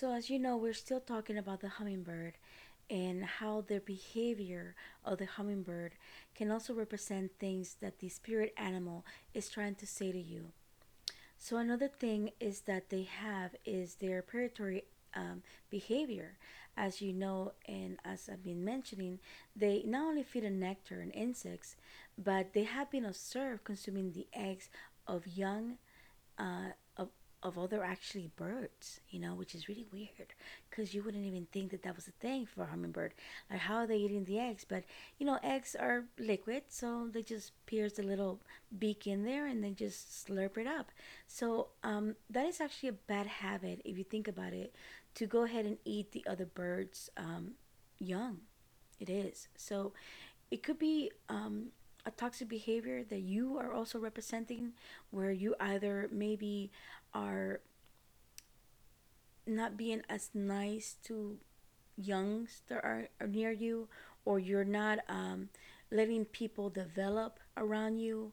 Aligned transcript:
So, 0.00 0.14
as 0.14 0.30
you 0.30 0.38
know, 0.38 0.56
we're 0.56 0.72
still 0.72 1.00
talking 1.00 1.36
about 1.36 1.60
the 1.60 1.68
hummingbird 1.68 2.38
and 2.88 3.22
how 3.22 3.60
the 3.68 3.80
behavior 3.80 4.74
of 5.04 5.18
the 5.18 5.26
hummingbird 5.26 5.92
can 6.34 6.50
also 6.50 6.72
represent 6.72 7.32
things 7.38 7.76
that 7.82 7.98
the 7.98 8.08
spirit 8.08 8.54
animal 8.56 9.04
is 9.34 9.50
trying 9.50 9.74
to 9.74 9.86
say 9.86 10.10
to 10.10 10.18
you. 10.18 10.52
So, 11.36 11.58
another 11.58 11.86
thing 11.86 12.30
is 12.40 12.62
that 12.62 12.88
they 12.88 13.02
have 13.02 13.54
is 13.66 13.96
their 13.96 14.22
predatory 14.22 14.84
um, 15.14 15.42
behavior. 15.68 16.38
As 16.78 17.02
you 17.02 17.12
know, 17.12 17.52
and 17.68 17.98
as 18.02 18.30
I've 18.32 18.42
been 18.42 18.64
mentioning, 18.64 19.18
they 19.54 19.82
not 19.84 20.06
only 20.06 20.22
feed 20.22 20.46
on 20.46 20.58
nectar 20.58 21.02
and 21.02 21.12
insects, 21.12 21.76
but 22.16 22.54
they 22.54 22.64
have 22.64 22.90
been 22.90 23.04
observed 23.04 23.64
consuming 23.64 24.12
the 24.12 24.28
eggs 24.32 24.70
of 25.06 25.26
young 25.26 25.76
uh, 26.38 26.70
of 27.42 27.58
other 27.58 27.82
actually 27.82 28.30
birds, 28.36 29.00
you 29.08 29.18
know, 29.18 29.34
which 29.34 29.54
is 29.54 29.68
really 29.68 29.86
weird 29.92 30.34
because 30.68 30.92
you 30.94 31.02
wouldn't 31.02 31.24
even 31.24 31.46
think 31.52 31.70
that 31.70 31.82
that 31.82 31.96
was 31.96 32.06
a 32.06 32.12
thing 32.12 32.44
for 32.46 32.62
a 32.62 32.66
hummingbird. 32.66 33.14
Like, 33.50 33.60
how 33.60 33.76
are 33.76 33.86
they 33.86 33.96
eating 33.96 34.24
the 34.24 34.38
eggs? 34.38 34.64
But, 34.68 34.84
you 35.18 35.26
know, 35.26 35.38
eggs 35.42 35.74
are 35.78 36.04
liquid, 36.18 36.64
so 36.68 37.08
they 37.12 37.22
just 37.22 37.52
pierce 37.66 37.94
the 37.94 38.02
little 38.02 38.40
beak 38.78 39.06
in 39.06 39.24
there 39.24 39.46
and 39.46 39.64
then 39.64 39.74
just 39.74 40.26
slurp 40.26 40.58
it 40.58 40.66
up. 40.66 40.90
So, 41.26 41.68
um, 41.82 42.16
that 42.28 42.46
is 42.46 42.60
actually 42.60 42.90
a 42.90 42.92
bad 42.92 43.26
habit, 43.26 43.80
if 43.84 43.96
you 43.96 44.04
think 44.04 44.28
about 44.28 44.52
it, 44.52 44.74
to 45.14 45.26
go 45.26 45.44
ahead 45.44 45.64
and 45.66 45.78
eat 45.84 46.12
the 46.12 46.24
other 46.28 46.44
birds' 46.46 47.10
um, 47.16 47.52
young. 47.98 48.38
It 48.98 49.08
is. 49.08 49.48
So, 49.56 49.92
it 50.50 50.62
could 50.62 50.78
be 50.78 51.10
um, 51.28 51.68
a 52.06 52.10
toxic 52.10 52.48
behavior 52.48 53.04
that 53.04 53.20
you 53.20 53.58
are 53.58 53.72
also 53.72 53.98
representing 53.98 54.72
where 55.10 55.30
you 55.30 55.54
either 55.60 56.08
maybe 56.10 56.70
are 57.14 57.60
not 59.46 59.76
being 59.76 60.02
as 60.08 60.30
nice 60.34 60.96
to 61.04 61.38
youngs 61.96 62.62
that 62.68 62.82
are, 62.84 63.08
near 63.26 63.50
you 63.50 63.88
or 64.24 64.38
you're 64.38 64.64
not 64.64 65.00
um, 65.08 65.48
letting 65.90 66.24
people 66.24 66.70
develop 66.70 67.40
around 67.56 67.98
you 67.98 68.32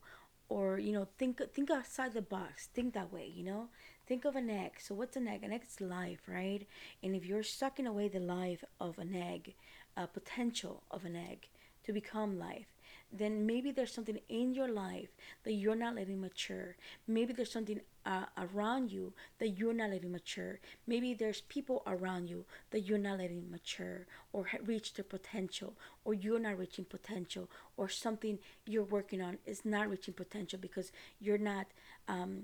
or 0.50 0.80
you 0.80 0.94
know 0.94 1.08
think 1.18 1.42
think 1.54 1.70
outside 1.70 2.14
the 2.14 2.22
box 2.22 2.68
think 2.74 2.94
that 2.94 3.12
way 3.12 3.30
you 3.34 3.44
know? 3.44 3.68
Think 4.08 4.24
of 4.24 4.38
an 4.38 4.50
egg. 4.50 4.76
So 4.80 4.96
what's 4.96 5.18
an 5.18 5.28
egg? 5.28 5.44
An 5.44 5.52
egg 5.52 5.64
is 5.68 5.82
life 5.82 6.22
right? 6.28 6.66
And 7.04 7.14
if 7.14 7.26
you're 7.26 7.44
sucking 7.44 7.88
away 7.88 8.08
the 8.08 8.22
life 8.22 8.64
of 8.80 8.98
an 9.00 9.14
egg 9.14 9.56
a 9.98 10.08
potential 10.08 10.84
of 10.92 11.04
an 11.04 11.16
egg 11.16 11.50
to 11.88 11.94
become 11.94 12.38
life 12.38 12.68
then 13.12 13.46
maybe 13.46 13.72
there's 13.72 13.94
something 13.94 14.20
in 14.28 14.54
your 14.54 14.68
life 14.68 15.10
that 15.44 15.54
you're 15.54 15.76
not 15.76 15.96
letting 15.96 16.20
mature. 16.20 16.76
Maybe 17.08 17.32
there's 17.32 17.52
something 17.52 17.80
uh, 18.06 18.26
around 18.38 18.92
you 18.92 19.14
that 19.40 19.50
you're 19.50 19.74
not 19.74 19.92
letting 19.92 20.12
mature. 20.12 20.60
Maybe 20.86 21.14
there's 21.14 21.42
people 21.42 21.84
around 21.88 22.30
you 22.30 22.46
that 22.72 22.82
you're 22.82 22.98
not 22.98 23.20
letting 23.20 23.50
mature 23.50 24.08
or 24.34 24.46
reach 24.66 24.94
their 24.94 25.06
potential, 25.06 25.74
or 26.04 26.14
you're 26.14 26.40
not 26.40 26.58
reaching 26.58 26.86
potential, 26.86 27.50
or 27.78 27.88
something 27.88 28.40
you're 28.66 28.84
working 28.84 29.22
on 29.22 29.38
is 29.46 29.64
not 29.64 29.90
reaching 29.90 30.14
potential 30.14 30.60
because 30.62 30.92
you're 31.20 31.38
not 31.38 31.68
um, 32.08 32.44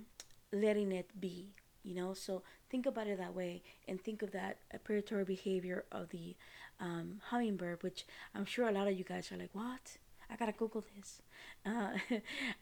letting 0.51 0.91
it 0.91 1.09
be. 1.19 1.47
You 1.83 1.95
know, 1.95 2.13
so 2.13 2.43
think 2.73 2.87
about 2.87 3.05
it 3.05 3.19
that 3.19 3.35
way, 3.35 3.61
and 3.87 4.01
think 4.01 4.23
of 4.23 4.31
that 4.31 4.57
predatory 4.83 5.23
behavior 5.23 5.85
of 5.91 6.09
the 6.09 6.35
um, 6.79 7.21
hummingbird, 7.29 7.83
which 7.83 8.07
I'm 8.33 8.45
sure 8.45 8.67
a 8.67 8.71
lot 8.71 8.87
of 8.87 8.97
you 8.97 9.03
guys 9.03 9.31
are 9.31 9.37
like, 9.37 9.53
"What? 9.53 9.97
I 10.27 10.35
gotta 10.35 10.53
Google 10.53 10.83
this. 10.95 11.21
Uh, 11.65 11.91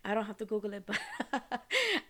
I 0.05 0.13
don't 0.13 0.25
have 0.25 0.37
to 0.37 0.45
Google 0.45 0.73
it, 0.73 0.85
but 0.91 0.99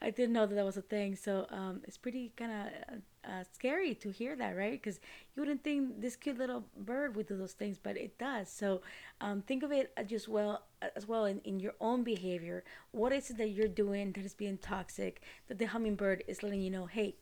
I 0.01 0.09
didn't 0.09 0.33
know 0.33 0.45
that 0.45 0.55
that 0.55 0.65
was 0.65 0.75
a 0.75 0.81
thing. 0.81 1.15
So 1.15 1.45
um, 1.49 1.81
it's 1.85 1.97
pretty 1.97 2.33
kind 2.35 2.51
of 2.51 2.97
uh, 3.23 3.43
scary 3.53 3.95
to 3.95 4.09
hear 4.11 4.35
that, 4.35 4.57
right? 4.57 4.73
Because 4.73 4.99
you 5.33 5.41
wouldn't 5.41 5.63
think 5.63 6.01
this 6.01 6.17
cute 6.17 6.37
little 6.37 6.65
bird 6.77 7.15
would 7.15 7.27
do 7.27 7.37
those 7.37 7.53
things, 7.53 7.77
but 7.81 7.95
it 7.95 8.17
does. 8.17 8.49
So 8.49 8.81
um, 9.21 9.41
think 9.41 9.63
of 9.63 9.71
it 9.71 9.93
just 10.05 10.27
well 10.27 10.63
as 10.95 11.07
well 11.07 11.25
in, 11.25 11.39
in 11.45 11.61
your 11.61 11.75
own 11.79 12.03
behavior. 12.03 12.63
What 12.91 13.13
is 13.13 13.29
it 13.29 13.37
that 13.37 13.49
you're 13.49 13.69
doing 13.69 14.11
that 14.13 14.25
is 14.25 14.33
being 14.33 14.57
toxic? 14.57 15.21
That 15.47 15.59
the 15.59 15.65
hummingbird 15.65 16.25
is 16.27 16.43
letting 16.43 16.61
you 16.61 16.71
know, 16.71 16.87
hey, 16.87 17.15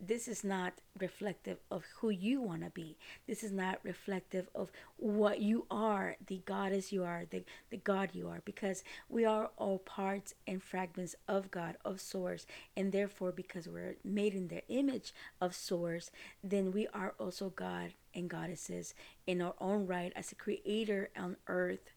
this 0.00 0.28
is 0.28 0.44
not 0.44 0.74
reflective 0.98 1.58
of 1.70 1.84
who 1.96 2.10
you 2.10 2.40
want 2.40 2.62
to 2.62 2.70
be. 2.70 2.96
This 3.26 3.42
is 3.42 3.52
not 3.52 3.78
reflective 3.82 4.48
of 4.54 4.70
what 4.96 5.40
you 5.40 5.66
are, 5.70 6.16
the 6.26 6.42
goddess 6.44 6.92
you 6.92 7.04
are, 7.04 7.24
the, 7.28 7.44
the 7.70 7.76
God 7.76 8.10
you 8.12 8.28
are, 8.28 8.42
because 8.44 8.84
we 9.08 9.24
are 9.24 9.50
all 9.56 9.78
parts 9.78 10.34
and 10.46 10.62
fragments 10.62 11.14
of 11.28 11.50
God, 11.50 11.76
of 11.84 12.00
Source. 12.00 12.46
And 12.76 12.92
therefore, 12.92 13.32
because 13.32 13.68
we're 13.68 13.96
made 14.04 14.34
in 14.34 14.48
the 14.48 14.66
image 14.68 15.12
of 15.40 15.54
Source, 15.54 16.10
then 16.42 16.72
we 16.72 16.86
are 16.88 17.14
also 17.18 17.50
God 17.50 17.94
and 18.14 18.28
goddesses 18.30 18.94
in 19.26 19.42
our 19.42 19.54
own 19.60 19.86
right 19.86 20.12
as 20.14 20.32
a 20.32 20.36
creator 20.36 21.10
on 21.16 21.36
earth 21.48 21.90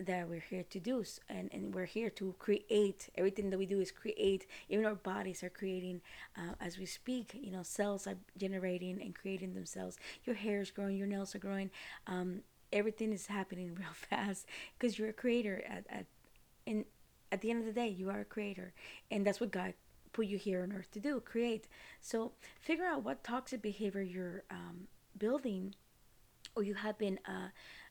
that 0.00 0.28
we're 0.28 0.40
here 0.40 0.64
to 0.70 0.80
do 0.80 1.04
and, 1.28 1.50
and 1.52 1.74
we're 1.74 1.84
here 1.84 2.10
to 2.10 2.34
create. 2.38 3.08
Everything 3.16 3.50
that 3.50 3.58
we 3.58 3.66
do 3.66 3.80
is 3.80 3.90
create. 3.90 4.46
Even 4.68 4.84
our 4.84 4.94
bodies 4.94 5.42
are 5.42 5.50
creating 5.50 6.00
uh, 6.36 6.54
as 6.60 6.78
we 6.78 6.86
speak 6.86 7.38
you 7.40 7.50
know 7.50 7.62
cells 7.62 8.06
are 8.06 8.16
generating 8.36 9.00
and 9.00 9.14
creating 9.14 9.54
themselves. 9.54 9.96
Your 10.24 10.36
hair 10.36 10.60
is 10.60 10.70
growing 10.70 10.96
your 10.96 11.06
nails 11.06 11.34
are 11.34 11.38
growing. 11.38 11.70
Um, 12.06 12.40
everything 12.72 13.12
is 13.12 13.26
happening 13.26 13.74
real 13.78 13.92
fast 13.92 14.46
because 14.78 14.98
you're 14.98 15.10
a 15.10 15.12
creator 15.12 15.62
at, 15.68 15.86
at 15.90 16.06
and 16.66 16.84
at 17.32 17.40
the 17.42 17.50
end 17.50 17.60
of 17.60 17.66
the 17.66 17.72
day 17.72 17.88
you 17.88 18.10
are 18.10 18.20
a 18.20 18.24
creator. 18.24 18.72
And 19.10 19.26
that's 19.26 19.40
what 19.40 19.50
god 19.50 19.74
put 20.12 20.26
you 20.26 20.38
here 20.38 20.62
on 20.62 20.72
earth 20.72 20.90
to 20.92 21.00
do 21.00 21.20
create. 21.20 21.68
So 22.00 22.32
figure 22.60 22.86
out 22.86 23.04
what 23.04 23.22
toxic 23.22 23.62
behavior 23.62 24.02
you're 24.02 24.44
um, 24.50 24.88
building 25.18 25.74
or 26.56 26.62
you 26.62 26.74
have 26.74 26.98
been 26.98 27.18
uh, 27.26 27.48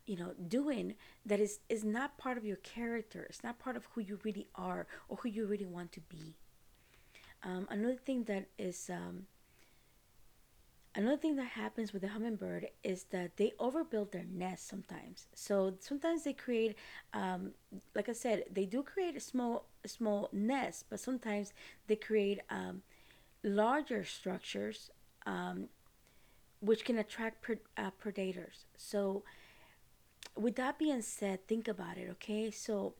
you 0.09 0.18
know 0.18 0.34
doing 0.47 0.96
that 1.25 1.40
is 1.40 1.59
is 1.70 1.84
not 1.84 2.18
part 2.18 2.38
of 2.38 2.46
your 2.46 2.58
character. 2.58 3.28
It's 3.30 3.44
not 3.44 3.59
part 3.59 3.75
of 3.78 3.86
who 3.94 4.02
you 4.02 4.20
really 4.24 4.47
are 4.56 4.88
or 5.09 5.18
who 5.18 5.30
you 5.30 5.46
really 5.46 5.66
want 5.78 5.92
to 5.94 6.02
be. 6.02 6.36
Um, 7.44 7.68
another 7.70 7.96
thing 7.96 8.24
that 8.25 8.47
is 8.58 8.90
um, 8.90 9.28
another 10.96 11.18
thing 11.18 11.36
that 11.36 11.46
happens 11.46 11.94
with 11.94 12.02
the 12.02 12.09
hummingbird 12.09 12.68
is 12.84 13.06
that 13.12 13.38
they 13.38 13.53
overbuild 13.59 14.12
their 14.12 14.25
nest 14.31 14.68
sometimes. 14.68 15.28
So 15.34 15.75
sometimes 15.80 16.24
they 16.24 16.34
create 16.34 16.76
um, 17.14 17.52
like 17.96 18.09
i 18.09 18.14
said 18.14 18.46
they 18.52 18.66
do 18.66 18.84
create 18.84 19.16
a 19.16 19.20
small 19.20 19.68
small 19.86 20.30
nest 20.34 20.86
but 20.90 21.00
sometimes 21.00 21.53
they 21.88 21.96
create 21.96 22.40
um, 22.50 22.81
larger 23.44 24.03
structures 24.03 24.91
um, 25.26 25.70
which 26.62 26.84
can 26.86 26.97
attract 26.97 27.46
uh, 27.78 27.91
predators. 28.00 28.66
So 28.78 29.24
with 30.35 30.56
that 30.56 30.79
being 30.79 31.01
said, 31.01 31.47
think 31.47 31.67
about 31.67 31.97
it, 31.97 32.09
okay? 32.12 32.51
So 32.51 32.94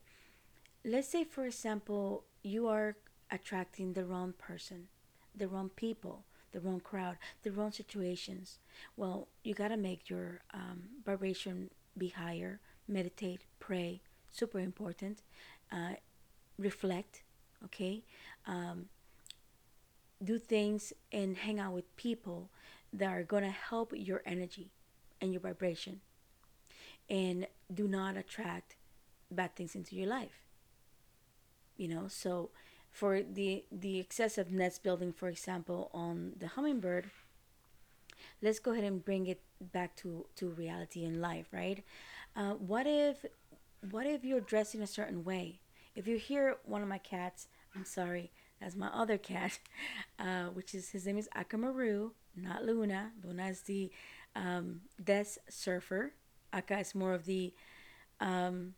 let's 0.84 1.08
say, 1.08 1.24
for 1.24 1.46
example, 1.46 2.24
you 2.42 2.68
are 2.68 2.96
attracting 3.30 3.92
the 3.92 4.04
wrong 4.04 4.34
person, 4.38 4.88
the 5.34 5.48
wrong 5.48 5.70
people, 5.74 6.24
the 6.52 6.60
wrong 6.60 6.80
crowd, 6.80 7.16
the 7.42 7.52
wrong 7.52 7.72
situations. 7.72 8.58
Well, 8.96 9.28
you 9.42 9.54
got 9.54 9.68
to 9.68 9.76
make 9.76 10.10
your 10.10 10.40
um, 10.52 10.82
vibration 11.04 11.70
be 11.96 12.08
higher, 12.08 12.60
meditate, 12.88 13.42
pray, 13.58 14.00
super 14.30 14.58
important, 14.58 15.22
uh, 15.72 15.94
reflect, 16.58 17.22
okay? 17.64 18.04
Um, 18.46 18.86
do 20.22 20.38
things 20.38 20.92
and 21.12 21.36
hang 21.36 21.58
out 21.58 21.72
with 21.72 21.96
people 21.96 22.50
that 22.92 23.08
are 23.08 23.22
going 23.22 23.44
to 23.44 23.50
help 23.50 23.92
your 23.94 24.22
energy 24.26 24.70
and 25.20 25.32
your 25.32 25.40
vibration 25.40 26.00
and 27.10 27.46
do 27.72 27.86
not 27.86 28.16
attract 28.16 28.76
bad 29.30 29.54
things 29.56 29.74
into 29.74 29.96
your 29.96 30.08
life. 30.08 30.40
You 31.76 31.88
know 31.88 32.08
so 32.08 32.50
for 32.90 33.22
the 33.22 33.64
the 33.70 33.98
excessive 33.98 34.50
nest 34.50 34.82
building 34.82 35.12
for 35.12 35.28
example 35.28 35.90
on 35.94 36.32
the 36.38 36.48
hummingbird 36.48 37.10
let's 38.42 38.58
go 38.58 38.72
ahead 38.72 38.84
and 38.84 39.04
bring 39.04 39.26
it 39.26 39.40
back 39.60 39.96
to 39.96 40.26
to 40.36 40.48
reality 40.48 41.04
in 41.04 41.20
life 41.20 41.46
right? 41.52 41.84
Uh, 42.36 42.52
what 42.52 42.86
if 42.86 43.24
what 43.90 44.06
if 44.06 44.24
you're 44.24 44.40
dressed 44.40 44.74
in 44.74 44.82
a 44.82 44.86
certain 44.86 45.24
way? 45.24 45.60
If 45.96 46.06
you 46.06 46.16
hear 46.16 46.56
one 46.64 46.82
of 46.82 46.88
my 46.88 46.98
cats 46.98 47.48
i'm 47.74 47.84
sorry 47.84 48.32
that's 48.60 48.74
my 48.74 48.88
other 48.88 49.16
cat 49.16 49.58
uh, 50.18 50.46
which 50.46 50.74
is 50.74 50.90
his 50.90 51.06
name 51.06 51.18
is 51.18 51.28
akamaru 51.36 52.10
not 52.36 52.64
luna. 52.64 53.12
Luna 53.24 53.48
is 53.48 53.62
the 53.62 53.90
um, 54.36 54.82
desk 55.02 55.38
surfer 55.48 56.12
Aka 56.52 56.80
is 56.80 56.94
more 56.94 57.14
of 57.14 57.24
the 57.24 57.52
um, 58.20 58.74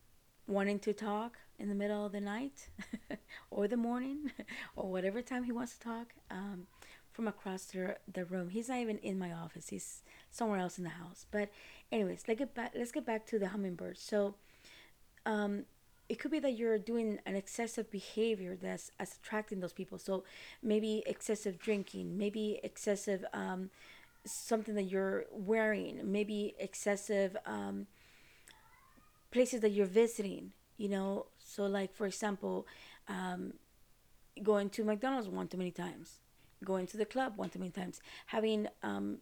wanting 0.46 0.78
to 0.80 0.92
talk 0.92 1.38
in 1.58 1.68
the 1.68 1.74
middle 1.74 2.04
of 2.04 2.12
the 2.12 2.20
night 2.20 2.68
or 3.50 3.68
the 3.68 3.76
morning 3.76 4.30
or 4.76 4.90
whatever 4.90 5.22
time 5.22 5.44
he 5.44 5.52
wants 5.52 5.74
to 5.74 5.80
talk 5.80 6.12
um, 6.30 6.66
from 7.12 7.28
across 7.28 7.64
the, 7.66 7.96
the 8.12 8.24
room. 8.24 8.48
He's 8.48 8.68
not 8.68 8.78
even 8.78 8.98
in 8.98 9.18
my 9.18 9.32
office. 9.32 9.68
He's 9.68 10.02
somewhere 10.30 10.58
else 10.58 10.78
in 10.78 10.84
the 10.84 10.90
house. 10.90 11.26
But 11.30 11.50
anyways, 11.90 12.24
let's 12.26 12.38
get 12.38 12.54
back. 12.54 12.72
Let's 12.74 12.92
get 12.92 13.06
back 13.06 13.26
to 13.26 13.38
the 13.38 13.48
hummingbird. 13.48 13.98
So, 13.98 14.34
um, 15.26 15.64
it 16.08 16.18
could 16.18 16.30
be 16.30 16.40
that 16.40 16.58
you're 16.58 16.78
doing 16.78 17.20
an 17.24 17.36
excessive 17.36 17.90
behavior 17.90 18.54
that's, 18.60 18.90
attracting 19.00 19.60
those 19.60 19.72
people. 19.72 19.96
So 19.98 20.24
maybe 20.62 21.02
excessive 21.06 21.58
drinking, 21.58 22.18
maybe 22.18 22.60
excessive 22.62 23.24
um, 23.32 23.70
something 24.24 24.74
that 24.74 24.84
you're 24.84 25.24
wearing, 25.30 26.00
maybe 26.04 26.54
excessive 26.58 27.36
um, 27.46 27.86
places 29.30 29.60
that 29.60 29.70
you're 29.70 29.86
visiting, 29.86 30.52
you 30.76 30.88
know. 30.88 31.26
So, 31.38 31.66
like, 31.66 31.94
for 31.94 32.06
example, 32.06 32.66
um, 33.08 33.54
going 34.42 34.70
to 34.70 34.84
McDonald's 34.84 35.28
one 35.28 35.48
too 35.48 35.58
many 35.58 35.70
times, 35.70 36.20
going 36.64 36.86
to 36.88 36.96
the 36.96 37.04
club 37.04 37.34
one 37.36 37.50
too 37.50 37.58
many 37.58 37.70
times, 37.70 38.00
having 38.26 38.68
um, 38.82 39.18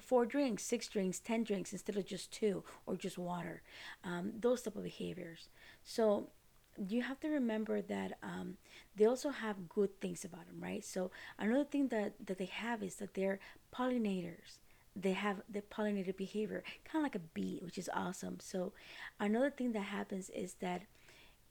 four 0.00 0.26
drinks, 0.26 0.62
six 0.62 0.88
drinks, 0.88 1.18
ten 1.18 1.42
drinks 1.42 1.72
instead 1.72 1.96
of 1.96 2.06
just 2.06 2.32
two 2.32 2.62
or 2.86 2.96
just 2.96 3.18
water. 3.18 3.62
Um, 4.04 4.32
those 4.38 4.62
type 4.62 4.76
of 4.76 4.84
behaviors. 4.84 5.48
So 5.84 6.30
you 6.78 7.02
have 7.02 7.20
to 7.20 7.28
remember 7.28 7.82
that 7.82 8.18
um, 8.22 8.56
they 8.96 9.04
also 9.04 9.30
have 9.30 9.68
good 9.68 10.00
things 10.00 10.24
about 10.24 10.46
them, 10.46 10.60
right? 10.60 10.84
So 10.84 11.10
another 11.38 11.64
thing 11.64 11.88
that 11.88 12.14
that 12.26 12.38
they 12.38 12.46
have 12.46 12.82
is 12.82 12.96
that 12.96 13.14
they're 13.14 13.38
pollinators. 13.74 14.58
They 14.94 15.12
have 15.12 15.42
the 15.48 15.60
pollinated 15.60 16.16
behavior, 16.16 16.62
kind 16.84 17.00
of 17.00 17.02
like 17.02 17.14
a 17.14 17.26
bee, 17.34 17.60
which 17.62 17.76
is 17.76 17.90
awesome. 17.92 18.38
So 18.40 18.72
another 19.20 19.50
thing 19.50 19.72
that 19.72 19.80
happens 19.80 20.30
is 20.30 20.54
that 20.60 20.82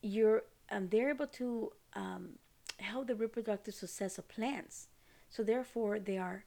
you're 0.01 0.43
um, 0.71 0.89
they're 0.89 1.09
able 1.09 1.27
to 1.27 1.71
um, 1.93 2.29
help 2.79 3.07
the 3.07 3.15
reproductive 3.15 3.75
success 3.75 4.17
of 4.17 4.27
plants. 4.27 4.87
So 5.29 5.43
therefore, 5.43 5.99
they 5.99 6.17
are 6.17 6.45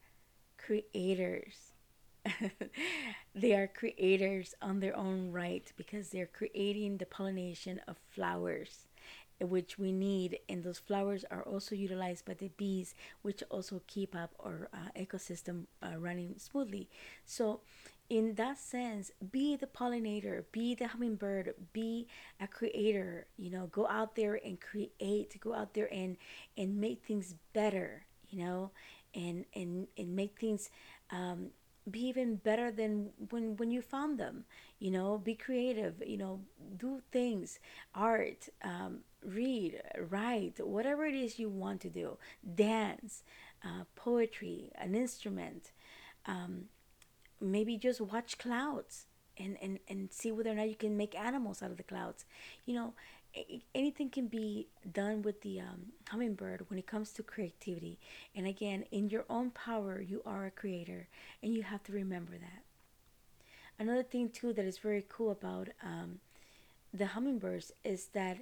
creators. 0.57 1.73
they 3.35 3.53
are 3.55 3.67
creators 3.67 4.55
on 4.61 4.81
their 4.81 4.97
own 4.97 5.31
right 5.33 5.73
because 5.77 6.11
they're 6.11 6.27
creating 6.27 6.99
the 6.99 7.07
pollination 7.07 7.81
of 7.89 7.97
flowers 8.15 8.87
which 9.41 9.79
we 9.79 9.93
need. 9.93 10.39
And 10.49 10.65
those 10.65 10.79
flowers 10.79 11.25
are 11.31 11.43
also 11.43 11.75
utilized 11.75 12.25
by 12.25 12.35
the 12.35 12.49
bees 12.57 12.95
which 13.23 13.43
also 13.51 13.81
keep 13.87 14.15
up 14.17 14.33
our 14.41 14.69
uh, 14.75 14.91
ecosystem 15.01 15.67
uh, 15.83 15.97
running 15.97 16.35
smoothly. 16.39 16.89
So 17.25 17.61
in 18.11 18.35
that 18.35 18.59
sense 18.59 19.11
be 19.31 19.55
the 19.55 19.67
pollinator 19.67 20.43
be 20.51 20.75
the 20.75 20.89
hummingbird 20.89 21.55
be 21.73 22.07
a 22.41 22.49
creator. 22.49 23.27
You 23.37 23.51
know 23.51 23.67
go 23.67 23.87
out 23.87 24.17
there 24.17 24.41
and 24.45 24.61
create 24.61 25.39
go 25.41 25.55
out 25.55 25.75
there 25.75 25.93
and 25.93 26.17
and 26.57 26.81
make 26.81 27.05
things 27.05 27.35
better 27.53 28.05
you 28.31 28.45
know 28.45 28.71
and 29.15 29.45
and 29.55 29.87
and 29.97 30.17
make 30.17 30.39
things 30.39 30.71
um, 31.11 31.51
be 31.91 32.07
even 32.07 32.37
better 32.37 32.71
than 32.71 33.11
when 33.31 33.57
when 33.57 33.71
you 33.71 33.83
found 33.83 34.19
them 34.19 34.45
you 34.79 34.91
know? 34.91 35.19
Be 35.19 35.35
creative 35.35 36.03
you 36.07 36.17
know? 36.17 36.41
Do 36.77 37.01
things 37.11 37.59
art 37.95 38.49
um, 38.63 39.01
read 39.25 39.83
write 40.11 40.65
whatever 40.65 41.07
it 41.07 41.15
is 41.15 41.39
you 41.39 41.49
want 41.49 41.81
to 41.83 41.89
do. 41.91 42.19
Dance 42.55 43.25
uh, 43.65 43.85
poetry 43.97 44.71
an 44.77 44.95
instrument 44.95 45.73
um, 46.27 46.67
maybe 47.41 47.77
just 47.77 48.01
watch 48.01 48.39
clouds 48.39 49.08
and, 49.39 49.57
and 49.63 49.79
and 49.89 50.13
see 50.13 50.33
whether 50.33 50.51
or 50.51 50.55
not 50.55 50.69
you 50.69 50.75
can 50.75 50.97
make 50.97 51.15
animals 51.19 51.63
out 51.63 51.71
of 51.71 51.77
the 51.77 51.83
clouds 51.83 52.25
you 52.67 52.75
know 52.75 52.93
anything 53.75 54.11
can 54.11 54.27
be 54.27 54.69
done 54.91 55.23
with 55.23 55.43
the 55.43 55.61
um, 55.61 55.93
hummingbird 56.09 56.65
when 56.69 56.79
it 56.79 56.87
comes 56.87 57.13
to 57.13 57.23
creativity. 57.23 57.99
And 58.35 58.47
again, 58.47 58.85
in 58.91 59.11
your 59.11 59.25
own 59.29 59.51
power, 59.51 60.01
you 60.01 60.23
are 60.25 60.47
a 60.47 60.51
creator, 60.51 61.09
and 61.43 61.53
you 61.53 61.63
have 61.63 61.83
to 61.85 61.93
remember 61.93 62.33
that. 62.33 62.63
Another 63.79 64.03
thing, 64.03 64.31
too, 64.31 64.53
that 64.55 64.65
is 64.65 64.79
very 64.79 65.05
cool 65.09 65.31
about 65.31 65.69
um, 65.83 66.19
the 66.93 67.07
hummingbirds 67.07 67.73
is 67.85 68.07
that 68.09 68.39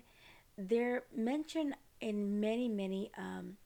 they're 0.57 1.05
mentioned 1.15 1.75
in 2.01 2.41
many, 2.41 2.69
many 2.69 3.11
um, 3.19 3.57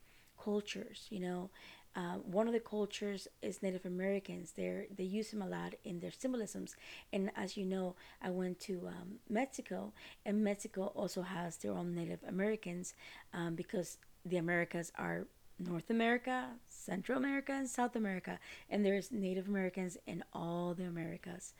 cultures. 0.42 1.06
You 1.10 1.20
know, 1.20 1.50
uh, 1.96 2.16
one 2.24 2.46
of 2.46 2.52
the 2.52 2.60
cultures 2.60 3.26
is 3.42 3.62
Native 3.62 3.84
Americans. 3.84 4.52
They 4.52 4.86
they 4.96 5.04
use 5.04 5.30
them 5.30 5.42
a 5.42 5.48
lot 5.48 5.74
in 5.84 5.98
their 5.98 6.12
symbolisms. 6.12 6.76
And 7.12 7.30
as 7.36 7.56
you 7.56 7.64
know, 7.64 7.96
I 8.22 8.30
went 8.30 8.60
to 8.60 8.88
um, 8.88 9.18
Mexico, 9.28 9.92
and 10.24 10.44
Mexico 10.44 10.92
also 10.94 11.22
has 11.22 11.56
their 11.56 11.72
own 11.72 11.94
Native 11.94 12.20
Americans 12.26 12.94
um, 13.34 13.56
because 13.56 13.98
the 14.24 14.36
Americas 14.36 14.92
are 14.96 15.26
North 15.58 15.90
America, 15.90 16.50
Central 16.68 17.18
America, 17.18 17.52
and 17.52 17.68
South 17.68 17.96
America, 17.96 18.38
and 18.70 18.84
there's 18.84 19.10
Native 19.10 19.48
Americans 19.48 19.98
in 20.06 20.22
all 20.32 20.74
the 20.74 20.84
Americas, 20.84 21.54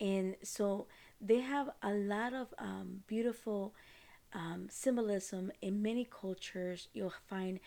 and 0.00 0.36
so 0.42 0.86
they 1.20 1.40
have 1.40 1.70
a 1.82 1.92
lot 1.92 2.34
of 2.34 2.52
um, 2.58 3.02
beautiful 3.06 3.72
um, 4.34 4.66
symbolism 4.68 5.50
in 5.62 5.82
many 5.82 6.04
cultures. 6.04 6.88
You'll 6.92 7.12
find 7.28 7.60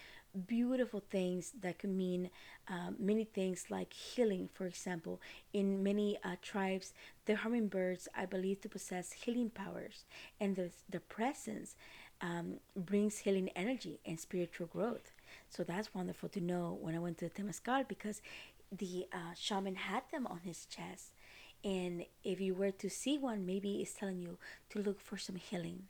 beautiful 0.48 1.02
things 1.10 1.52
that 1.62 1.80
can 1.80 1.98
mean 1.98 2.30
um, 2.68 2.96
many 3.00 3.24
things 3.24 3.66
like 3.70 3.94
healing 3.94 4.50
for 4.54 4.66
example. 4.66 5.20
In 5.54 5.84
many 5.84 6.18
uh, 6.24 6.36
tribes 6.42 6.94
the 7.26 7.36
hummingbirds 7.36 8.08
i 8.16 8.26
believe 8.26 8.62
to 8.62 8.70
possess 8.70 9.12
healing 9.12 9.50
powers 9.50 10.06
and 10.40 10.56
the, 10.56 10.70
the 10.90 11.00
presence 11.00 11.76
um, 12.22 12.56
brings 12.76 13.20
healing 13.20 13.50
energy 13.56 14.00
and 14.06 14.20
spiritual 14.20 14.68
growth. 14.68 15.12
So 15.50 15.64
that's 15.64 15.94
wonderful 15.94 16.30
to 16.30 16.42
know 16.42 16.78
when 16.82 16.96
i 16.96 17.00
went 17.00 17.18
to 17.20 17.30
the 17.30 17.42
temescal 17.42 17.88
because 17.88 18.22
the 18.72 19.08
uh, 19.14 19.34
shaman 19.36 19.76
had 19.76 20.04
them 20.12 20.28
on 20.28 20.42
his 20.44 20.66
chest. 20.66 21.14
And 21.64 22.06
if 22.24 22.40
you 22.40 22.54
were 22.54 22.72
to 22.72 22.90
see 22.90 23.18
one 23.18 23.46
maybe 23.46 23.82
it's 23.82 23.94
telling 23.94 24.20
you 24.22 24.38
to 24.70 24.80
look 24.80 25.02
for 25.02 25.18
some 25.18 25.36
healing 25.36 25.84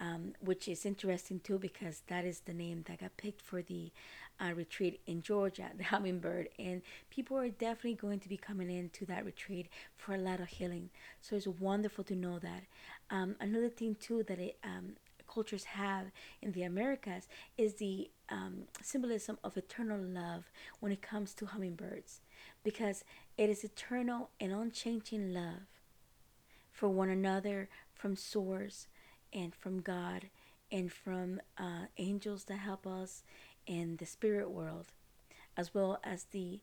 um, 0.00 0.34
which 0.40 0.68
is 0.68 0.84
interesting 0.84 1.40
too 1.40 1.58
because 1.58 2.02
that 2.08 2.24
is 2.24 2.40
the 2.40 2.54
name 2.54 2.84
that 2.88 3.00
got 3.00 3.16
picked 3.16 3.40
for 3.40 3.62
the 3.62 3.92
uh, 4.40 4.52
retreat 4.54 5.00
in 5.06 5.22
Georgia, 5.22 5.70
the 5.76 5.84
Hummingbird. 5.84 6.48
And 6.58 6.82
people 7.10 7.38
are 7.38 7.48
definitely 7.48 7.94
going 7.94 8.20
to 8.20 8.28
be 8.28 8.36
coming 8.36 8.70
into 8.70 9.06
that 9.06 9.24
retreat 9.24 9.68
for 9.96 10.14
a 10.14 10.18
lot 10.18 10.40
of 10.40 10.48
healing. 10.48 10.90
So 11.20 11.36
it's 11.36 11.46
wonderful 11.46 12.04
to 12.04 12.16
know 12.16 12.38
that. 12.38 12.64
Um, 13.10 13.36
another 13.40 13.68
thing 13.68 13.96
too 14.00 14.22
that 14.24 14.38
it, 14.38 14.58
um, 14.64 14.96
cultures 15.32 15.64
have 15.64 16.06
in 16.40 16.52
the 16.52 16.62
Americas 16.62 17.28
is 17.56 17.74
the 17.74 18.10
um, 18.28 18.64
symbolism 18.82 19.38
of 19.44 19.56
eternal 19.56 19.98
love 19.98 20.50
when 20.80 20.92
it 20.92 21.02
comes 21.02 21.34
to 21.34 21.46
hummingbirds 21.46 22.20
because 22.64 23.04
it 23.38 23.48
is 23.48 23.64
eternal 23.64 24.30
and 24.40 24.52
unchanging 24.52 25.32
love 25.32 25.68
for 26.70 26.88
one 26.88 27.08
another 27.08 27.68
from 27.94 28.16
source 28.16 28.88
and 29.32 29.54
from 29.54 29.80
God 29.80 30.30
and 30.70 30.92
from 30.92 31.40
uh, 31.58 31.86
angels 31.98 32.44
that 32.44 32.58
help 32.58 32.86
us 32.86 33.24
in 33.66 33.96
the 33.96 34.06
spirit 34.06 34.50
world, 34.50 34.86
as 35.56 35.74
well 35.74 35.98
as 36.02 36.24
the 36.24 36.60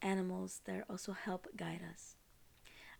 animals 0.00 0.60
that 0.64 0.84
also 0.90 1.12
help 1.12 1.46
guide 1.56 1.80
us. 1.88 2.16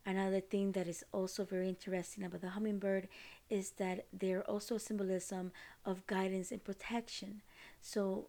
Another 0.04 0.40
thing 0.40 0.72
that 0.72 0.88
is 0.88 1.04
also 1.12 1.44
very 1.44 1.68
interesting 1.68 2.24
about 2.24 2.40
the 2.40 2.50
hummingbird 2.50 3.08
is 3.48 3.72
that 3.72 4.06
they're 4.12 4.42
also 4.50 4.74
a 4.76 4.80
symbolism 4.80 5.52
of 5.84 6.06
guidance 6.06 6.50
and 6.50 6.64
protection. 6.64 7.42
So 7.80 8.28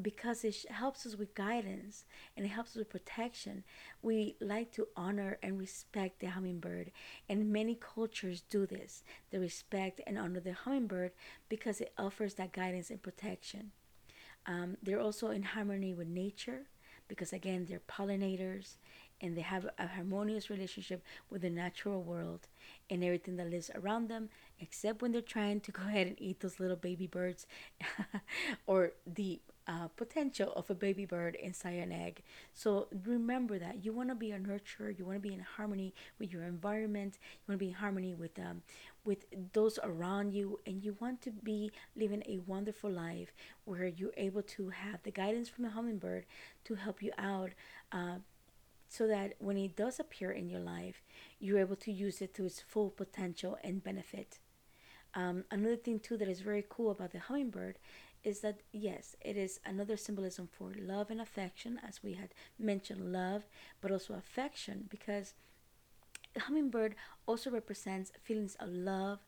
because 0.00 0.44
it 0.44 0.64
helps 0.70 1.04
us 1.04 1.16
with 1.16 1.34
guidance 1.34 2.04
and 2.36 2.46
it 2.46 2.50
helps 2.50 2.70
us 2.70 2.76
with 2.76 2.90
protection, 2.90 3.64
we 4.00 4.36
like 4.40 4.72
to 4.72 4.88
honor 4.96 5.38
and 5.42 5.58
respect 5.58 6.20
the 6.20 6.28
hummingbird. 6.28 6.90
And 7.28 7.52
many 7.52 7.74
cultures 7.74 8.42
do 8.42 8.66
this. 8.66 9.02
They 9.30 9.38
respect 9.38 10.00
and 10.06 10.18
honor 10.18 10.40
the 10.40 10.52
hummingbird 10.52 11.12
because 11.48 11.80
it 11.80 11.92
offers 11.98 12.34
that 12.34 12.52
guidance 12.52 12.90
and 12.90 13.02
protection. 13.02 13.72
Um, 14.46 14.76
they're 14.82 15.00
also 15.00 15.28
in 15.30 15.42
harmony 15.42 15.94
with 15.94 16.08
nature 16.08 16.62
because, 17.08 17.32
again, 17.32 17.66
they're 17.68 17.80
pollinators 17.80 18.76
and 19.20 19.36
they 19.36 19.42
have 19.42 19.68
a 19.78 19.86
harmonious 19.86 20.50
relationship 20.50 21.02
with 21.30 21.42
the 21.42 21.50
natural 21.50 22.02
world 22.02 22.48
and 22.90 23.04
everything 23.04 23.36
that 23.36 23.50
lives 23.50 23.70
around 23.74 24.08
them, 24.08 24.28
except 24.58 25.00
when 25.00 25.12
they're 25.12 25.20
trying 25.20 25.60
to 25.60 25.70
go 25.70 25.82
ahead 25.86 26.08
and 26.08 26.20
eat 26.20 26.40
those 26.40 26.58
little 26.58 26.76
baby 26.76 27.06
birds 27.06 27.46
or 28.66 28.92
the 29.06 29.40
uh, 29.68 29.88
potential 29.96 30.52
of 30.54 30.68
a 30.70 30.74
baby 30.74 31.04
bird 31.04 31.36
inside 31.36 31.74
an 31.74 31.92
egg. 31.92 32.22
So 32.52 32.88
remember 33.04 33.58
that 33.58 33.84
you 33.84 33.92
want 33.92 34.08
to 34.08 34.14
be 34.14 34.32
a 34.32 34.38
nurturer. 34.38 34.96
You 34.96 35.04
want 35.04 35.16
to 35.22 35.28
be 35.28 35.34
in 35.34 35.40
harmony 35.40 35.94
with 36.18 36.32
your 36.32 36.42
environment. 36.44 37.18
You 37.22 37.52
want 37.52 37.60
to 37.60 37.64
be 37.64 37.68
in 37.70 37.76
harmony 37.76 38.14
with 38.14 38.38
um, 38.38 38.62
with 39.04 39.24
those 39.52 39.78
around 39.82 40.32
you, 40.32 40.60
and 40.66 40.84
you 40.84 40.96
want 41.00 41.22
to 41.22 41.30
be 41.30 41.72
living 41.96 42.22
a 42.26 42.38
wonderful 42.38 42.90
life 42.90 43.32
where 43.64 43.86
you're 43.86 44.12
able 44.16 44.42
to 44.42 44.68
have 44.68 45.02
the 45.02 45.10
guidance 45.10 45.48
from 45.48 45.64
the 45.64 45.70
hummingbird 45.70 46.26
to 46.64 46.74
help 46.74 47.02
you 47.02 47.12
out. 47.18 47.50
Uh, 47.90 48.16
so 48.88 49.06
that 49.06 49.32
when 49.38 49.56
it 49.56 49.74
does 49.74 49.98
appear 49.98 50.32
in 50.32 50.50
your 50.50 50.60
life, 50.60 51.02
you're 51.40 51.58
able 51.58 51.76
to 51.76 51.90
use 51.90 52.20
it 52.20 52.34
to 52.34 52.44
its 52.44 52.60
full 52.60 52.90
potential 52.90 53.56
and 53.64 53.82
benefit. 53.82 54.38
Um, 55.14 55.44
another 55.50 55.76
thing 55.76 55.98
too 55.98 56.16
that 56.18 56.28
is 56.28 56.40
very 56.40 56.64
cool 56.68 56.90
about 56.90 57.12
the 57.12 57.18
hummingbird 57.18 57.78
is 58.24 58.40
that 58.40 58.60
yes, 58.72 59.16
it 59.20 59.36
is 59.36 59.60
another 59.64 59.96
symbolism 59.96 60.48
for 60.50 60.72
love 60.78 61.10
and 61.10 61.20
affection, 61.20 61.80
as 61.86 62.02
we 62.02 62.14
had 62.14 62.30
mentioned 62.58 63.12
love, 63.12 63.44
but 63.80 63.90
also 63.90 64.14
affection, 64.14 64.86
because 64.88 65.34
hummingbird 66.38 66.94
also 67.26 67.50
represents 67.50 68.12
feelings 68.22 68.56
of 68.60 68.68
love 68.70 69.20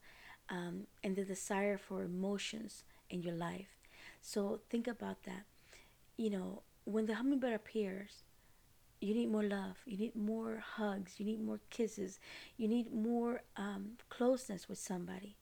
um, 0.48 0.86
and 1.02 1.16
the 1.16 1.24
desire 1.24 1.78
for 1.78 2.02
emotions 2.02 2.84
in 3.10 3.22
your 3.22 3.34
life. 3.34 3.78
So 4.20 4.60
think 4.70 4.86
about 4.86 5.24
that. 5.24 5.44
You 6.16 6.30
know, 6.30 6.62
when 6.84 7.06
the 7.06 7.14
hummingbird 7.16 7.54
appears, 7.54 8.22
you 9.00 9.14
need 9.14 9.30
more 9.30 9.42
love 9.42 9.76
you 9.84 9.98
need 9.98 10.16
more 10.16 10.62
hugs 10.76 11.14
you 11.18 11.26
need 11.26 11.40
more 11.40 11.60
kisses 11.70 12.18
you 12.56 12.66
need 12.66 12.92
more 12.92 13.42
um, 13.56 13.92
closeness 14.08 14.68
with 14.68 14.78
somebody 14.78 15.36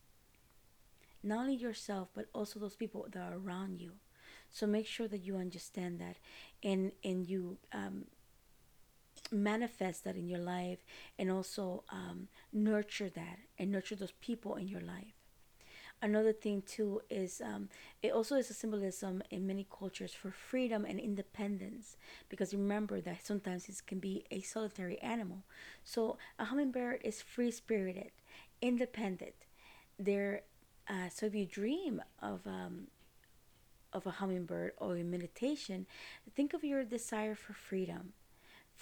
not 1.22 1.40
only 1.40 1.54
yourself 1.54 2.08
but 2.14 2.26
also 2.34 2.58
those 2.58 2.76
people 2.76 3.06
that 3.12 3.20
are 3.20 3.36
around 3.36 3.80
you. 3.80 3.92
So 4.50 4.66
make 4.66 4.86
sure 4.86 5.08
that 5.08 5.22
you 5.24 5.36
understand 5.36 5.98
that 6.00 6.16
and 6.62 6.92
and 7.04 7.26
you 7.26 7.58
um, 7.72 8.04
manifest 9.30 10.04
that 10.04 10.16
in 10.16 10.28
your 10.28 10.38
life 10.38 10.84
and 11.18 11.30
also 11.30 11.84
um, 11.90 12.28
nurture 12.52 13.08
that 13.10 13.38
and 13.58 13.70
nurture 13.70 13.96
those 13.96 14.12
people 14.20 14.56
in 14.56 14.68
your 14.68 14.80
life. 14.80 15.14
Another 16.02 16.32
thing 16.32 16.62
too 16.62 17.02
is 17.10 17.40
um, 17.44 17.68
it 18.02 18.12
also 18.12 18.36
is 18.36 18.50
a 18.50 18.54
symbolism 18.54 19.22
in 19.30 19.46
many 19.46 19.66
cultures 19.78 20.12
for 20.12 20.30
freedom 20.32 20.84
and 20.84 21.00
independence 21.00 21.96
because 22.28 22.54
remember 22.54 23.00
that 23.00 23.24
sometimes 23.24 23.68
it 23.68 23.80
can 23.86 24.00
be 24.00 24.24
a 24.30 24.40
solitary 24.42 24.98
animal. 25.00 25.44
So 25.84 26.18
a 26.38 26.46
hummingbird 26.46 27.00
is 27.04 27.22
free 27.22 27.50
spirited 27.52 28.12
independent. 28.62 29.34
They're 29.98 30.42
uh, 30.88 31.08
so 31.08 31.26
if 31.26 31.34
you 31.34 31.46
dream 31.46 32.02
of 32.20 32.46
um, 32.46 32.86
of 33.92 34.06
a 34.06 34.10
hummingbird 34.10 34.72
or 34.78 34.96
in 34.96 35.10
meditation 35.10 35.86
think 36.34 36.54
of 36.54 36.64
your 36.64 36.82
desire 36.84 37.34
for 37.34 37.52
freedom 37.52 38.14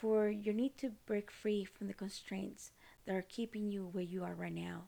for 0.01 0.29
your 0.29 0.55
need 0.55 0.79
to 0.79 0.93
break 1.07 1.31
free 1.31 1.65
from 1.65 1.87
the 1.87 1.95
constraints 1.95 2.71
that 3.07 3.15
are 3.15 3.25
keeping 3.29 3.71
you 3.71 3.89
where 3.93 4.05
you 4.05 4.25
are 4.25 4.35
right 4.35 4.55
now. 4.55 4.85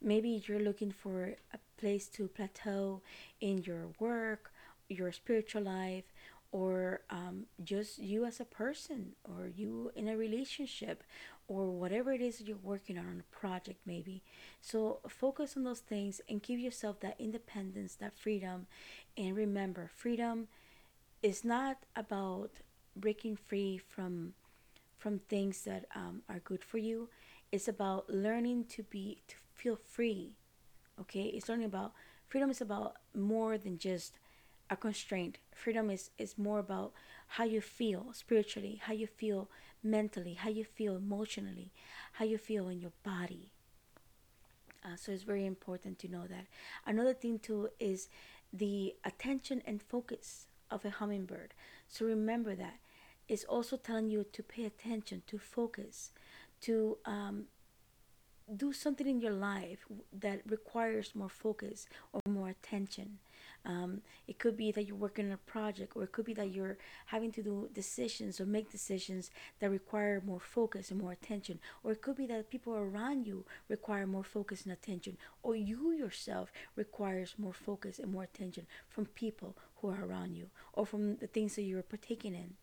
Maybe 0.00 0.42
you're 0.46 0.60
looking 0.60 0.90
for 0.90 1.34
a 1.52 1.58
place 1.78 2.08
to 2.08 2.28
plateau 2.28 3.02
in 3.40 3.58
your 3.58 3.88
work, 3.98 4.52
your 4.88 5.12
spiritual 5.12 5.62
life, 5.62 6.04
or 6.56 7.00
um, 7.10 7.46
just 7.62 7.98
you 7.98 8.24
as 8.24 8.40
a 8.40 8.44
person, 8.44 9.12
or 9.24 9.48
you 9.48 9.92
in 9.94 10.08
a 10.08 10.16
relationship, 10.16 11.02
or 11.48 11.66
whatever 11.70 12.12
it 12.12 12.20
is 12.22 12.40
you're 12.40 12.56
working 12.62 12.96
on, 12.98 13.06
on 13.06 13.20
a 13.20 13.36
project, 13.36 13.80
maybe. 13.86 14.22
So 14.60 15.00
focus 15.08 15.56
on 15.56 15.64
those 15.64 15.80
things 15.80 16.20
and 16.28 16.42
give 16.42 16.58
yourself 16.58 17.00
that 17.00 17.16
independence, 17.18 17.94
that 17.96 18.18
freedom. 18.18 18.66
And 19.16 19.36
remember, 19.36 19.90
freedom 19.94 20.48
is 21.22 21.44
not 21.44 21.76
about 21.94 22.50
breaking 22.96 23.36
free 23.36 23.78
from 23.78 24.34
from 24.98 25.18
things 25.28 25.62
that 25.64 25.84
um, 25.94 26.22
are 26.28 26.40
good 26.40 26.64
for 26.64 26.78
you. 26.78 27.08
It's 27.52 27.68
about 27.68 28.08
learning 28.08 28.64
to 28.76 28.82
be 28.82 29.20
to 29.28 29.36
feel 29.54 29.76
free 29.76 30.36
okay 31.00 31.24
it's 31.24 31.48
learning 31.48 31.66
about 31.66 31.92
freedom 32.26 32.50
is 32.50 32.60
about 32.60 32.96
more 33.14 33.56
than 33.58 33.78
just 33.78 34.18
a 34.70 34.76
constraint. 34.76 35.38
Freedom 35.54 35.90
is 35.90 36.10
is 36.18 36.38
more 36.38 36.58
about 36.58 36.92
how 37.28 37.44
you 37.44 37.60
feel 37.60 38.12
spiritually 38.12 38.80
how 38.84 38.92
you 38.92 39.06
feel 39.06 39.48
mentally 39.82 40.34
how 40.34 40.48
you 40.48 40.64
feel 40.64 40.96
emotionally 40.96 41.72
how 42.12 42.24
you 42.24 42.38
feel 42.38 42.68
in 42.68 42.80
your 42.80 42.92
body. 43.02 43.52
Uh, 44.84 44.96
so 44.96 45.10
it's 45.10 45.24
very 45.24 45.44
important 45.44 45.98
to 45.98 46.08
know 46.08 46.26
that. 46.28 46.46
Another 46.86 47.12
thing 47.14 47.38
too 47.38 47.70
is 47.80 48.08
the 48.52 48.94
attention 49.04 49.62
and 49.66 49.82
focus 49.82 50.46
of 50.70 50.84
a 50.84 50.90
hummingbird. 50.90 51.54
So 51.88 52.06
remember 52.06 52.54
that. 52.54 52.78
It's 53.28 53.44
also 53.44 53.76
telling 53.76 54.08
you 54.08 54.24
to 54.32 54.42
pay 54.42 54.64
attention 54.64 55.22
to 55.26 55.38
focus 55.38 56.12
to 56.62 56.98
um, 57.04 57.46
do 58.54 58.72
something 58.72 59.08
in 59.08 59.20
your 59.20 59.32
life 59.32 59.84
that 60.12 60.40
requires 60.48 61.14
more 61.14 61.28
focus 61.28 61.88
or 62.12 62.20
more 62.28 62.48
attention. 62.48 63.18
Um, 63.64 64.02
it 64.28 64.38
could 64.38 64.56
be 64.56 64.70
that 64.72 64.84
you're 64.86 64.96
working 64.96 65.26
on 65.26 65.32
a 65.32 65.50
project, 65.50 65.96
or 65.96 66.04
it 66.04 66.12
could 66.12 66.24
be 66.24 66.34
that 66.34 66.52
you're 66.52 66.78
having 67.06 67.32
to 67.32 67.42
do 67.42 67.68
decisions 67.72 68.40
or 68.40 68.46
make 68.46 68.70
decisions 68.70 69.30
that 69.60 69.70
require 69.70 70.22
more 70.24 70.40
focus 70.40 70.90
and 70.90 71.00
more 71.00 71.12
attention, 71.12 71.58
or 71.82 71.92
it 71.92 72.02
could 72.02 72.16
be 72.16 72.26
that 72.26 72.50
people 72.50 72.74
around 72.74 73.26
you 73.26 73.44
require 73.68 74.06
more 74.06 74.24
focus 74.24 74.64
and 74.64 74.72
attention, 74.72 75.16
or 75.42 75.56
you 75.56 75.92
yourself 75.92 76.52
requires 76.76 77.34
more 77.38 77.52
focus 77.52 77.98
and 77.98 78.12
more 78.12 78.24
attention 78.24 78.66
from 78.88 79.06
people 79.06 79.56
who 79.76 79.88
are 79.88 80.04
around 80.04 80.34
you, 80.34 80.46
or 80.72 80.86
from 80.86 81.16
the 81.16 81.26
things 81.26 81.56
that 81.56 81.62
you're 81.62 81.82
partaking 81.82 82.34
in. 82.34 82.54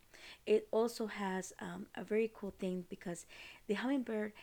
It 0.45 0.67
also 0.71 1.07
has 1.07 1.53
um, 1.59 1.87
a 1.95 2.03
very 2.03 2.31
cool 2.33 2.53
thing 2.57 2.85
because 2.89 3.25
the 3.67 3.73
hummingbird 3.73 4.33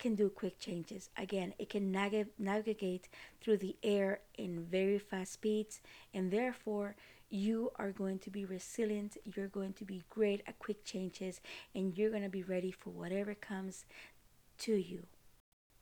can 0.00 0.16
do 0.16 0.28
quick 0.28 0.58
changes. 0.58 1.10
Again, 1.16 1.54
it 1.58 1.68
can 1.68 1.92
nag- 1.92 2.30
navigate 2.38 3.08
through 3.40 3.58
the 3.58 3.76
air 3.82 4.20
in 4.36 4.64
very 4.64 4.98
fast 4.98 5.34
speeds, 5.34 5.80
and 6.12 6.30
therefore, 6.32 6.96
you 7.28 7.70
are 7.76 7.92
going 7.92 8.18
to 8.18 8.30
be 8.30 8.44
resilient. 8.44 9.16
You're 9.24 9.46
going 9.46 9.74
to 9.74 9.84
be 9.84 10.02
great 10.10 10.42
at 10.48 10.58
quick 10.58 10.84
changes, 10.84 11.40
and 11.74 11.96
you're 11.96 12.10
going 12.10 12.24
to 12.24 12.28
be 12.28 12.42
ready 12.42 12.72
for 12.72 12.90
whatever 12.90 13.34
comes 13.34 13.84
to 14.58 14.74
you 14.74 15.06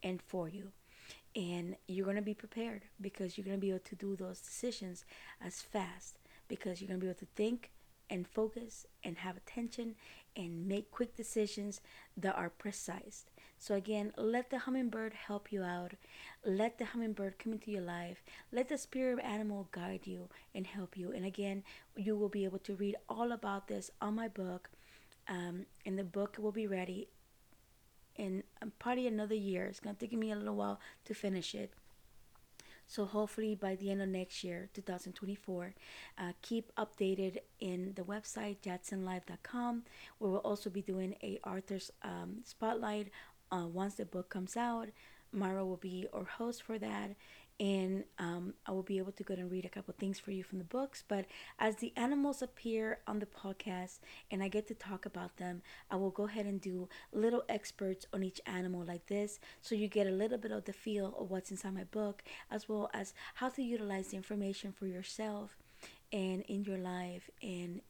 and 0.02 0.20
for 0.20 0.48
you. 0.48 0.72
And 1.34 1.76
you're 1.86 2.04
going 2.04 2.16
to 2.16 2.22
be 2.22 2.34
prepared 2.34 2.82
because 3.00 3.38
you're 3.38 3.44
going 3.44 3.56
to 3.56 3.60
be 3.60 3.70
able 3.70 3.80
to 3.80 3.96
do 3.96 4.16
those 4.16 4.40
decisions 4.40 5.04
as 5.40 5.62
fast 5.62 6.18
because 6.48 6.80
you're 6.80 6.88
going 6.88 7.00
to 7.00 7.04
be 7.04 7.10
able 7.10 7.20
to 7.20 7.26
think 7.36 7.70
and 8.10 8.26
focus 8.26 8.86
and 9.04 9.18
have 9.18 9.36
attention 9.36 9.94
and 10.38 10.68
make 10.68 10.90
quick 10.90 11.14
decisions 11.16 11.82
that 12.16 12.36
are 12.36 12.48
precise. 12.48 13.26
So, 13.58 13.74
again, 13.74 14.12
let 14.16 14.50
the 14.50 14.60
hummingbird 14.60 15.12
help 15.12 15.50
you 15.50 15.64
out. 15.64 15.94
Let 16.44 16.78
the 16.78 16.84
hummingbird 16.84 17.40
come 17.40 17.52
into 17.52 17.72
your 17.72 17.82
life. 17.82 18.22
Let 18.52 18.68
the 18.68 18.78
spirit 18.78 19.18
animal 19.24 19.68
guide 19.72 20.02
you 20.06 20.28
and 20.54 20.64
help 20.64 20.96
you. 20.96 21.10
And 21.10 21.26
again, 21.26 21.64
you 21.96 22.16
will 22.16 22.28
be 22.28 22.44
able 22.44 22.60
to 22.60 22.76
read 22.76 22.96
all 23.08 23.32
about 23.32 23.66
this 23.66 23.90
on 24.00 24.14
my 24.14 24.28
book. 24.28 24.70
Um, 25.26 25.66
and 25.84 25.98
the 25.98 26.04
book 26.04 26.36
will 26.38 26.52
be 26.52 26.68
ready 26.68 27.08
in 28.14 28.44
um, 28.62 28.72
probably 28.78 29.08
another 29.08 29.34
year. 29.34 29.66
It's 29.66 29.80
going 29.80 29.96
to 29.96 30.00
take 30.00 30.16
me 30.16 30.30
a 30.30 30.36
little 30.36 30.54
while 30.54 30.80
to 31.06 31.14
finish 31.14 31.54
it. 31.54 31.72
So 32.88 33.04
hopefully 33.04 33.54
by 33.54 33.76
the 33.76 33.90
end 33.90 34.00
of 34.00 34.08
next 34.08 34.42
year, 34.42 34.70
2024, 34.72 35.74
uh, 36.16 36.32
keep 36.40 36.72
updated 36.76 37.38
in 37.60 37.92
the 37.94 38.02
website 38.02 38.56
jatzenlive.com. 38.64 39.82
We 40.18 40.28
will 40.30 40.38
also 40.38 40.70
be 40.70 40.80
doing 40.80 41.14
a 41.22 41.38
author's 41.46 41.90
um, 42.02 42.38
spotlight 42.44 43.10
uh, 43.52 43.66
once 43.70 43.96
the 43.96 44.06
book 44.06 44.30
comes 44.30 44.56
out. 44.56 44.88
Mara 45.32 45.66
will 45.66 45.76
be 45.76 46.08
our 46.14 46.24
host 46.24 46.62
for 46.62 46.78
that, 46.78 47.14
and 47.60 48.04
um, 48.18 48.54
I 48.66 48.72
will 48.72 48.82
be 48.82 48.98
able 48.98 49.12
to 49.12 49.24
go 49.24 49.34
and 49.34 49.50
read 49.50 49.64
a 49.64 49.68
couple 49.68 49.94
things 49.98 50.18
for 50.18 50.30
you 50.30 50.44
from 50.44 50.58
the 50.58 50.64
books. 50.64 51.02
But 51.06 51.26
as 51.58 51.76
the 51.76 51.92
animals 51.96 52.40
appear 52.42 52.98
on 53.06 53.18
the 53.18 53.26
podcast 53.26 53.98
and 54.30 54.42
I 54.42 54.48
get 54.48 54.68
to 54.68 54.74
talk 54.74 55.06
about 55.06 55.36
them, 55.38 55.62
I 55.90 55.96
will 55.96 56.10
go 56.10 56.24
ahead 56.24 56.46
and 56.46 56.60
do 56.60 56.88
little 57.12 57.44
experts 57.48 58.06
on 58.12 58.22
each 58.22 58.40
animal 58.46 58.84
like 58.84 59.06
this, 59.06 59.40
so 59.60 59.74
you 59.74 59.88
get 59.88 60.06
a 60.06 60.10
little 60.10 60.38
bit 60.38 60.52
of 60.52 60.64
the 60.64 60.72
feel 60.72 61.14
of 61.18 61.30
what's 61.30 61.50
inside 61.50 61.74
my 61.74 61.84
book, 61.84 62.22
as 62.50 62.68
well 62.68 62.90
as 62.94 63.12
how 63.34 63.48
to 63.50 63.62
utilize 63.62 64.08
the 64.08 64.16
information 64.16 64.72
for 64.72 64.86
yourself 64.86 65.56
and 66.12 66.42
in 66.42 66.64
your 66.64 66.78
life 66.78 67.30
and 67.42 67.80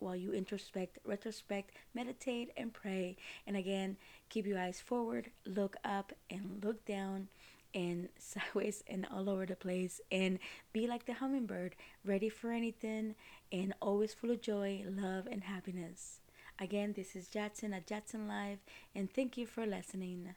while 0.00 0.16
you 0.16 0.32
introspect, 0.32 0.98
retrospect, 1.04 1.72
meditate, 1.94 2.50
and 2.56 2.72
pray. 2.72 3.16
And 3.46 3.56
again, 3.56 3.98
keep 4.28 4.46
your 4.46 4.58
eyes 4.58 4.80
forward, 4.80 5.30
look 5.44 5.76
up, 5.84 6.12
and 6.30 6.64
look 6.64 6.84
down, 6.86 7.28
and 7.74 8.08
sideways 8.18 8.82
and 8.86 9.06
all 9.12 9.28
over 9.28 9.46
the 9.46 9.56
place. 9.56 10.00
And 10.10 10.38
be 10.72 10.86
like 10.86 11.06
the 11.06 11.14
hummingbird, 11.14 11.76
ready 12.04 12.28
for 12.28 12.50
anything, 12.50 13.14
and 13.52 13.74
always 13.80 14.14
full 14.14 14.30
of 14.30 14.40
joy, 14.40 14.84
love, 14.86 15.26
and 15.30 15.44
happiness. 15.44 16.20
Again, 16.58 16.92
this 16.94 17.16
is 17.16 17.28
Jatzen 17.28 17.74
at 17.74 17.86
Jatzen 17.86 18.28
Live, 18.28 18.58
and 18.94 19.10
thank 19.12 19.38
you 19.38 19.46
for 19.46 19.64
listening. 19.64 20.34